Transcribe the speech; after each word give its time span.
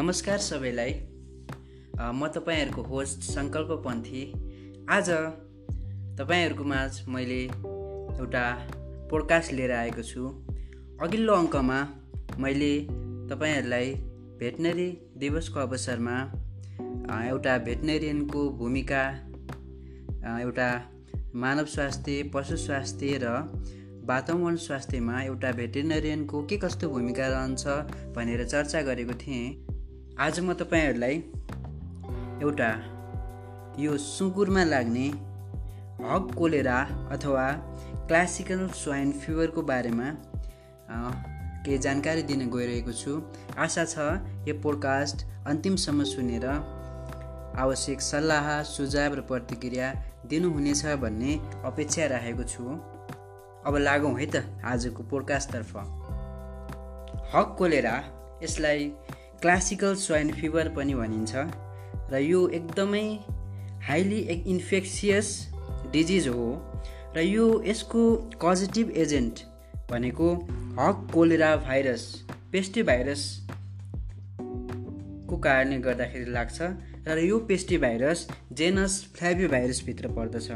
नमस्कार 0.00 0.38
सबैलाई। 0.38 0.92
म 2.18 2.28
तपाईँहरूको 2.34 2.82
होस्ट 2.82 3.22
सङ्कल्प 3.22 3.70
पन्थी 3.84 4.22
आज 4.88 5.08
तपाईँहरूको 6.20 6.64
माझ 6.64 7.08
मैले 7.08 7.40
एउटा 7.42 8.44
पोडकास्ट 9.10 9.52
लिएर 9.52 9.72
आएको 9.72 10.02
छु। 10.02 10.22
अघिल्लो 11.04 11.34
अङ्कमा 11.34 11.78
मैले 12.40 12.72
तपाईँहरूलाई 13.30 13.92
भेटनरी 14.40 14.88
दिवसको 15.20 15.60
अवसरमा 15.60 16.16
एउटा 17.20 17.58
भेटनेरियनको 17.68 18.48
भूमिका 18.58 19.04
एउटा 20.40 20.70
मानव 21.34 21.66
स्वास्थ्य 21.76 22.22
पशु 22.34 22.56
स्वास्थ्य 22.56 23.18
र 23.22 23.34
वातावरण 24.08 24.56
स्वास्थ्यमा 24.66 25.22
एउटा 25.22 25.52
भेटेरिनेरियनको 25.60 26.46
के 26.46 26.56
कस्तो 26.56 26.88
भूमिका 26.88 27.28
रहन्छ 27.28 27.66
भनेर 28.16 28.44
चर्चा 28.46 28.82
गरेको 28.82 29.24
थिएँ। 29.24 29.69
आज 30.20 30.38
म 30.40 30.52
तपाईँहरूलाई 30.52 31.14
एउटा 32.44 32.68
यो 33.82 33.96
सुँगुरमा 33.98 34.62
लाग्ने 34.64 35.06
हक 36.00 36.34
कोलेरा 36.38 36.78
अथवा 37.12 37.44
क्लासिकल 38.08 38.66
स्वाइन 38.76 39.12
फिभरको 39.20 39.62
बारेमा 39.70 40.08
केही 41.64 41.78
जानकारी 41.86 42.22
दिन 42.30 42.50
गइरहेको 42.52 42.92
छु। 42.92 43.12
आशा 43.56 43.84
छ 43.84 43.94
यो 44.48 44.54
पोडकास्ट 44.60 45.24
अन्तिमसम्म 45.52 46.04
सुनेर 46.12 46.44
आवश्यक 47.64 48.00
सल्लाह 48.04 48.50
सुझाव 48.72 49.14
र 49.14 49.24
प्रतिक्रिया 49.30 49.88
दिनुहुनेछ 50.28 50.84
भन्ने 51.04 51.38
अपेक्षा 51.70 52.06
राखेको 52.12 52.44
छु। 52.44 52.66
अब 53.64 53.76
लागौँ 53.86 54.12
है 54.20 54.26
त 54.26 54.44
आजको 54.72 55.08
पोडकास्टतर्फ। 55.14 55.72
हक 57.32 57.56
कोलेरा 57.58 57.94
यसलाई 58.42 58.92
क्लासिकल 59.42 59.94
स्वाइन 59.96 60.28
फिभर 60.32 60.68
पनि 60.68 60.94
भनिन्छ। 60.94 61.32
र 62.12 62.14
यो 62.22 62.40
एकदमै 62.48 63.06
हाइली 63.88 64.20
इन्फेक्सियस 64.46 65.28
डिजिज 65.92 66.24
हो। 66.28 66.48
र 67.16 67.18
यो 67.20 67.46
यसको 67.66 68.02
पोजिटिभ 68.42 68.86
एजेन्ट 68.96 69.34
भनेको 69.90 70.28
हक 70.78 70.96
कोलेरा 71.14 71.50
भाइरस 71.56 72.02
पेस्टी 72.52 72.82
भाइरसको 72.82 73.46
कारणले 75.36 75.78
गर्दाखेरि 75.78 76.28
लाग्छ। 76.30 76.58
र 77.08 77.18
यो 77.18 77.36
पेस्टी 77.48 77.76
भाइरस 77.78 78.18
जेनस 78.52 78.92
फ्ल्याभी 79.16 79.46
भाइरसभित्र 79.48 80.06
पर्दछ। 80.18 80.46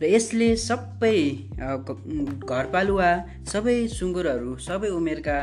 र 0.00 0.06
यसले 0.06 0.48
सबै 0.62 1.18
घरपालुवा 1.58 3.10
सबै 3.52 3.76
सुँगुरहरू 3.94 4.50
सबै 4.66 4.90
उमेरका 4.98 5.38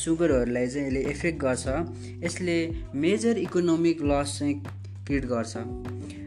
सुँगुरहरूलाई 0.00 0.66
चाहिँ 0.66 0.86
यसले 0.86 1.02
एफेक्ट 1.12 1.38
गर्छ। 1.40 1.64
यसले 2.24 2.56
मेजर 3.04 3.38
इकोनोमिक 3.46 4.02
लस 4.10 4.38
चाहिँ 4.38 4.54
क्रिएट 5.06 5.24
गर्छ। 5.32 5.54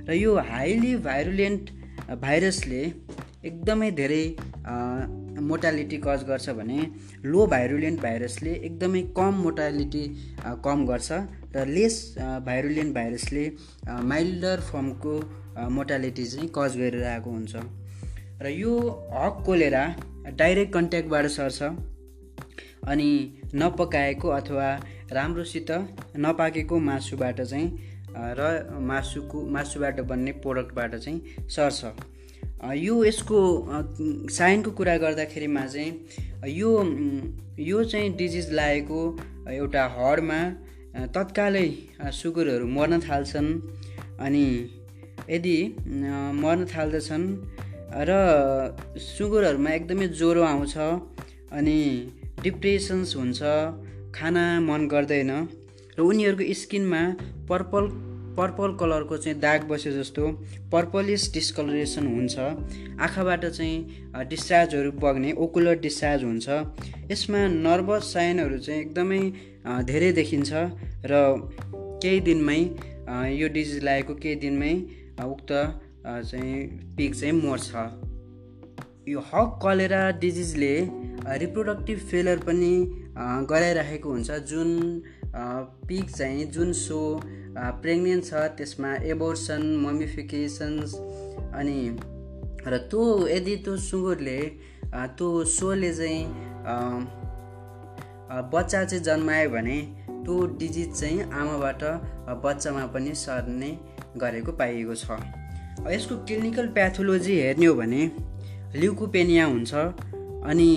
र 0.09 0.13
यो 0.17 0.31
हाइली 0.49 0.95
भाइरुलेन्ट 1.05 1.69
भाइरसले 2.21 2.83
एकदमै 3.45 3.89
धेरै 4.01 4.23
मोटालिटी 5.49 5.97
कज 6.03 6.23
गर्छ 6.27 6.49
भने 6.57 6.79
लो 7.25 7.45
भाइरुलेन्ट 7.47 8.01
भाइरसले 8.01 8.53
एकदमै 8.65 9.01
कम 9.17 9.33
मोटालिटी 9.43 10.05
कम 10.65 10.85
गर्छ 10.85 11.19
र 11.55 11.65
लेस 11.67 11.99
भाइरुलेन्ट 12.45 12.93
भाइरसले 12.95 13.45
माइल्डर 14.11 14.59
फर्मको 14.71 15.15
मोटालिटी 15.71 16.25
चाहिँ 16.25 16.49
कज 16.57 16.77
गरेर 16.77 17.03
आएको 17.05 17.29
हुन्छ। 17.31 17.55
र 18.41 18.49
यो 18.49 18.73
हक 19.13 19.43
कोलेरा 19.45 19.83
डाइरेक्ट 20.37 20.73
कन्ट्याक्टबाट 20.73 21.25
सर्छ 21.29 21.61
अनि 22.87 23.09
नपकाएको 23.55 24.29
अथवा 24.31 24.67
राम्रोसित 25.11 25.71
नपाकेको 26.17 26.79
मासुबाट 26.81 27.41
चाहिँ 27.41 27.67
र 28.37 28.77
मासुको 28.81 29.41
मासुबाट 29.55 29.99
बन्ने 30.09 30.31
प्रोडक्टबाट 30.43 30.95
चाहिँ 30.95 31.47
सर्छ। 31.49 31.81
यो 32.59 33.03
यसको 33.05 33.39
साइनको 34.29 34.71
कुरा 34.71 34.97
गर्दाखेरिमा 34.97 35.65
चाहिँ 35.65 35.91
यो 36.51 36.71
यो 37.59 37.83
चाहिँ 37.83 38.09
डिजिज 38.15 38.51
लागेको 38.53 38.99
एउटा 39.51 39.83
हडमा 39.95 40.39
तत्कालै 41.15 41.69
सुगरहरू 42.19 42.67
मर्न 42.67 42.99
थाल्छन्। 42.99 43.49
अनि 44.19 44.45
यदि 45.29 45.57
मर्न 46.43 46.65
थाल्दछन् 46.65 47.25
र 48.09 48.11
सुगरहरूमा 48.99 49.69
एकदमै 49.69 50.07
ज्वरो 50.19 50.43
आउँछ 50.43 50.75
अनि 50.77 51.79
डिप्रेसन्स 52.43 53.15
हुन्छ 53.15 53.39
खाना 54.15 54.45
मन 54.59 54.87
गर्दैन 54.87 55.31
र 55.97 56.01
उनीहरूको 56.01 56.53
स्किनमा 56.53 57.01
पर्पल 57.49 57.83
पर्पल 58.37 58.73
कलरको 58.79 59.17
चाहिँ 59.17 59.39
दाग 59.39 59.63
बसे 59.69 59.91
जस्तो 59.91 60.27
पर्पलिस 60.71 61.31
डिस्कलरेसन 61.33 62.07
हुन्छ। 62.07 62.37
आँखाबाट 62.99 63.45
चाहिँ 63.47 64.25
डिस्चार्जहरू 64.29 64.91
बग्ने 65.01 65.31
ओकुलर 65.37 65.79
डिस्चार्ज 65.79 66.23
हुन्छ। 66.23 66.47
यसमा 67.11 67.41
नर्भस 67.57 68.13
साइनहरू 68.13 68.57
चाहिँ 68.59 68.81
एकदमै 68.81 69.21
धेरै 69.85 70.11
देखिन्छ 70.13 70.51
र 71.05 71.13
केही 72.03 72.19
दिनमै 72.21 72.59
यो 73.33 73.47
डिजिज 73.53 73.83
लागेको 73.83 74.13
केही 74.15 74.35
दिनमै 74.45 74.73
उक्त 75.25 75.51
चाहिँ 76.05 76.55
पिग 76.97 77.13
चाहिँ 77.13 77.33
मर्छ। 77.35 77.69
यो 79.09 79.19
हक 79.27 79.59
कलेरा 79.63 80.01
डिजिजले 80.21 80.73
रिप्रोडक्टिभ 81.39 81.99
फेलर 82.09 82.37
पनि 82.47 82.73
गराइराखेको 83.49 84.09
हुन्छ। 84.09 84.31
जुन 84.49 84.69
पिक 85.87 86.09
चाहिँ 86.09 86.45
जुन 86.51 86.71
सो 86.73 86.99
प्रेग्नेन्ट 87.81 88.25
छ 88.25 88.33
त्यसमा 88.57 88.91
एबोर्सन 89.13 89.63
ममिफिकेसन्स 89.85 90.93
अनि 91.59 91.79
र 92.67 92.77
त्यो 92.91 93.03
यदि 93.27 93.55
त्यो 93.65 93.75
सुँगुरले 93.87 94.39
त्यो 95.17 95.29
सोले 95.55 95.91
चाहिँ 95.93 96.21
बच्चा 98.53 98.83
चाहिँ 98.83 99.03
जन्मायो 99.03 99.49
भने 99.49 99.77
त्यो 100.07 100.35
डिजिज 100.59 100.89
चाहिँ 100.99 101.21
आमाबाट 101.41 101.83
बच्चामा 102.45 102.85
पनि 102.93 103.13
सर्ने 103.15 103.71
गरेको 104.17 104.51
पाइएको 104.59 104.95
छ। 104.95 105.19
यसको 105.91 106.15
क्लिनिकल 106.25 106.67
प्याथोलोजी 106.77 107.33
हेर्ने 107.41 107.65
हो 107.65 107.73
भने 107.75 108.01
ल्युकोपेनिया 108.75 109.45
हुन्छ 109.45 109.73
अनि 110.49 110.69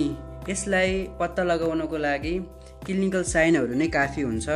यसलाई 0.49 0.91
पत्ता 1.19 1.43
लगाउनको 1.43 1.97
लागि 1.97 2.33
क्लिनिकल 2.85 3.23
साइनहरू 3.33 3.73
नै 3.75 3.87
काफी 3.87 4.21
हुन्छ। 4.21 4.47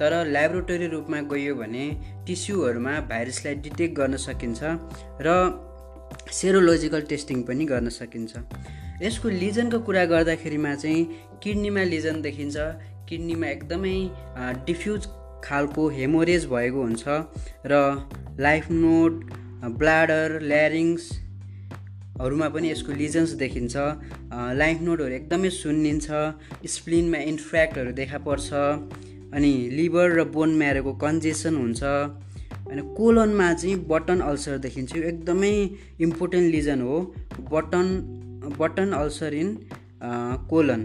तर 0.00 0.12
ल्याबोरेटरी 0.34 0.86
रूपमा 0.94 1.18
गइयो 1.32 1.54
भने 1.54 1.84
टिस्युहरूमा 2.26 2.94
भाइरसलाई 3.10 3.54
डिटेक्ट 3.66 3.94
गर्न 3.98 4.16
सकिन्छ 4.26 4.60
र 5.26 5.28
सेरोलोजिकल 6.38 7.02
टेस्टिङ 7.10 7.38
पनि 7.48 7.64
गर्न 7.72 7.88
सकिन्छ। 7.98 8.32
यसको 9.02 9.28
लिजनको 9.42 9.78
कुरा 9.86 10.04
गर्दाखेरिमा 10.12 10.72
चाहिँ 10.82 11.02
किडनीमा 11.42 11.82
लिजन 11.92 12.16
देखिन्छ। 12.22 12.56
किडनीमा 13.08 13.46
एकदमै 13.46 13.96
डिफ्युज 14.66 15.02
खालको 15.44 15.82
हेमोरेज 15.98 16.42
भएको 16.52 16.80
हुन्छ 16.82 17.04
र 17.66 17.72
लाइफ 18.46 18.64
नोड 18.70 19.12
ब्लाडर 19.78 20.28
ल्यारिङ्सहरूमा 20.52 22.48
पनि 22.54 22.66
यसको 22.70 22.92
लिजन्स 23.02 23.30
देखिन्छ। 23.42 23.74
लाइफ 24.62 24.78
नोडहरू 24.88 25.14
एकदमै 25.20 25.50
सुन्निन्छ। 25.56 26.06
स्प्लिनमा 26.74 27.18
इन्फ्र्याक्टहरू 27.32 27.92
देखा 28.00 28.18
पर्छ। 28.28 28.48
अनि 29.32 29.52
लिभर 29.72 30.08
र 30.18 30.24
बोन 30.32 30.50
म्यारोको 30.58 30.92
कन्जेसन 31.04 31.54
हुन्छ। 31.56 31.82
अनि 31.82 32.82
कोलनमा 32.96 33.52
चाहिँ 33.52 33.76
बटन 33.88 34.20
अल्सर 34.20 34.58
देखिन्छ। 34.64 34.96
यो 34.96 35.02
एकदमै 35.02 35.52
इम्पोर्टेन्ट 36.00 36.46
लिजन 36.54 36.80
हो। 36.80 36.98
Button 37.52 37.86
button 38.58 38.92
ulcer 38.92 39.34
in 39.34 39.48
colon. 40.50 40.80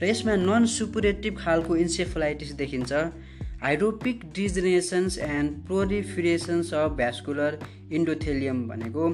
र 0.00 0.04
यसमा 0.04 0.34
नन 0.36 0.66
सुपुरेटिभ 0.66 1.38
खालको 1.38 1.76
इन्सेफलाइटिस 1.76 2.52
देखिन्छ। 2.60 2.92
Hydropic 3.62 4.20
degenerations 4.34 5.16
and 5.24 5.50
proliferations 5.66 6.72
of 6.74 6.92
vascular 6.96 7.58
endothelium 7.98 8.62
भनेको 8.68 9.04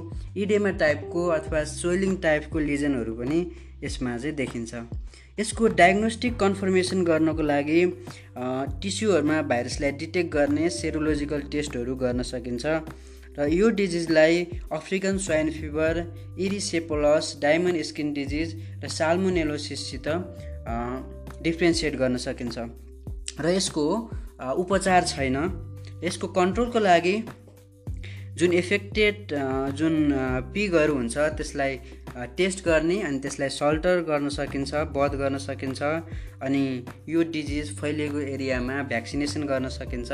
इडेमा 0.43 0.71
टाइपको 0.83 1.25
अथवा 1.35 1.63
सोइलिङ 1.73 2.15
टाइपको 2.23 2.59
लिजनहरू 2.59 3.15
पनि 3.15 3.41
यसमा 3.85 4.17
चाहिँ 4.19 4.35
देखिन्छ। 4.37 4.75
यसको 5.41 5.69
डायग्नोस्टिक 5.81 6.39
कन्फर्मेसन 6.41 7.05
गर्नको 7.05 7.43
लागि 7.43 7.83
टिस्युहरूमा 8.83 9.41
भाइरसलाई 9.51 9.93
डिटेक्ट 10.03 10.33
गर्ने 10.33 10.71
सेरोलोजिकल 10.77 11.41
टेस्टहरू 11.53 11.97
गर्न 12.05 12.23
सकिन्छ। 12.31 12.65
र 13.39 13.49
यो 13.53 13.69
डिजिजलाई 13.81 14.47
African 14.73 15.19
swine 15.27 15.51
fever 15.59 16.01
erysipelas 16.47 17.37
diamond 17.43 17.83
skin 17.91 18.13
disease 18.15 18.57
र 18.85 18.89
साल्मोनेलोसिससित 18.97 20.09
डिफ्रेन्सिएट 21.45 21.97
गर्न 21.97 22.17
सकिन्छ। 22.25 22.59
र 23.41 23.55
यसको 23.57 23.87
उपचार 24.39 25.05
छैन। 25.05 25.37
यसको 26.05 26.27
कन्ट्रोलको 26.35 26.79
लागि 26.79 27.17
जुन 28.39 28.53
इफेक्टेड 28.55 29.35
जुन 29.77 29.95
पिगहरू 30.55 30.95
हुन्छ 30.95 31.19
त्यसलाई 31.39 31.79
टेस्ट 32.37 32.65
गर्ने 32.65 33.01
अनि 33.03 33.19
त्यसलाई 33.19 33.49
सल्टर 33.51 34.01
गर्न 34.09 34.29
सकिन्छ 34.31 34.75
बध 34.95 35.15
गर्न 35.19 35.39
सकिन्छ 35.39 35.83
अनि 36.43 36.63
यो 37.09 37.23
डिजिज 37.35 37.77
फैलिएको 37.79 38.21
एरियामा 38.35 38.83
भ्याक्सिनेसन 38.89 39.43
गर्न 39.47 39.69
सकिन्छ 39.77 40.11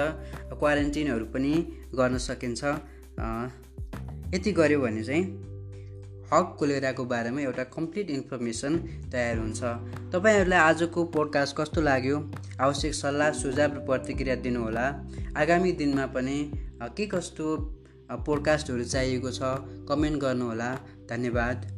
क्वारेन्टिनहरू 0.55 1.25
पनि 1.35 1.55
गर्न 1.95 2.19
सकिन्छ। 2.29 2.63
यति 4.35 4.53
गऱ्यो 4.53 4.81
भने 4.81 5.03
चाहिँ 5.05 5.25
हक 6.35 6.57
कोलेराको 6.59 7.05
बारेमा 7.07 7.41
एउटा 7.41 7.65
कम्प्लिट 7.71 8.11
इन्फर्मेसन 8.11 8.77
तयार 9.13 9.39
हुन्छ। 9.39 9.61
तपाईँहरूलाई 10.13 10.59
आजको 10.59 11.05
पोडकास्ट 11.15 11.57
कस्तो 11.57 11.81
लाग्यो? 11.81 12.17
आवश्यक 12.61 12.95
सल्लाह 12.95 13.31
सुझाव 13.43 13.71
र 13.75 13.85
प्रतिक्रिया 13.87 14.37
दिनुहोला। 14.43 14.87
आगामी 15.39 15.73
दिनमा 15.79 16.07
पनि 16.11 16.39
के 16.97 17.07
कस्तो 17.07 17.47
पोडकास्टहरू 18.27 18.85
चाहिएको 18.85 19.31
छ 19.31 19.87
कमेन्ट 19.89 20.21
गर्नुहोला। 20.21 20.71
धन्यवाद। 21.11 21.74